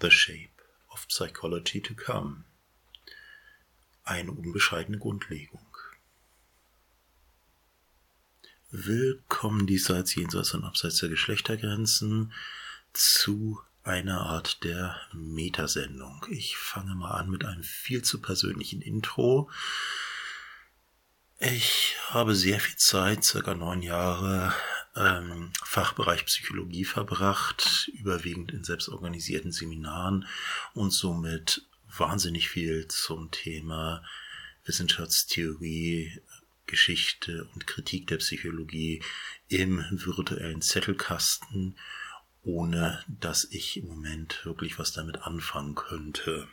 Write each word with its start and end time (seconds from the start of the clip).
The 0.00 0.10
Shape 0.10 0.62
of 0.94 1.06
Psychology 1.08 1.82
to 1.82 1.94
Come. 1.94 2.44
Eine 4.02 4.32
unbescheidene 4.32 4.98
Grundlegung. 4.98 5.66
Willkommen 8.70 9.66
diesseits, 9.66 10.14
jenseits 10.14 10.54
und 10.54 10.64
abseits 10.64 11.00
der 11.00 11.10
Geschlechtergrenzen 11.10 12.32
zu 12.94 13.60
einer 13.82 14.22
Art 14.22 14.64
der 14.64 14.98
Metasendung. 15.12 16.24
Ich 16.30 16.56
fange 16.56 16.94
mal 16.94 17.10
an 17.10 17.28
mit 17.28 17.44
einem 17.44 17.62
viel 17.62 18.00
zu 18.00 18.22
persönlichen 18.22 18.80
Intro. 18.80 19.50
Ich 21.40 21.96
habe 22.08 22.34
sehr 22.34 22.58
viel 22.58 22.76
Zeit, 22.76 23.22
circa 23.24 23.52
neun 23.52 23.82
Jahre, 23.82 24.54
ähm, 24.96 25.52
Fachbereich 25.64 26.26
Psychologie 26.26 26.84
verbracht, 26.84 27.90
überwiegend 27.94 28.52
in 28.52 28.64
selbstorganisierten 28.64 29.52
Seminaren 29.52 30.26
und 30.74 30.92
somit 30.92 31.62
wahnsinnig 31.96 32.48
viel 32.48 32.86
zum 32.88 33.30
Thema 33.30 34.02
Wissenschaftstheorie, 34.64 36.20
Geschichte 36.66 37.48
und 37.54 37.66
Kritik 37.66 38.06
der 38.06 38.18
Psychologie 38.18 39.02
im 39.48 39.84
virtuellen 39.90 40.62
Zettelkasten, 40.62 41.76
ohne 42.42 43.04
dass 43.08 43.44
ich 43.50 43.76
im 43.76 43.88
Moment 43.88 44.44
wirklich 44.44 44.78
was 44.78 44.92
damit 44.92 45.22
anfangen 45.22 45.74
könnte. 45.74 46.48